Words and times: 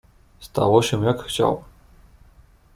"Stało 0.39 0.81
się 0.81 1.05
jak 1.05 1.21
chciał." 1.23 1.63